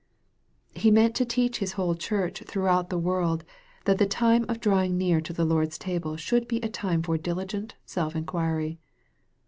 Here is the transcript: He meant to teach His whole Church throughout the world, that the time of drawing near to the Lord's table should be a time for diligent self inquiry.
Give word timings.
He 0.73 0.89
meant 0.89 1.13
to 1.17 1.25
teach 1.25 1.59
His 1.59 1.73
whole 1.73 1.93
Church 1.93 2.41
throughout 2.47 2.89
the 2.89 2.97
world, 2.97 3.43
that 3.85 3.99
the 3.99 4.07
time 4.07 4.45
of 4.49 4.59
drawing 4.59 4.97
near 4.97 5.21
to 5.21 5.31
the 5.31 5.45
Lord's 5.45 5.77
table 5.77 6.17
should 6.17 6.47
be 6.47 6.57
a 6.61 6.69
time 6.69 7.03
for 7.03 7.19
diligent 7.19 7.75
self 7.85 8.15
inquiry. 8.15 8.79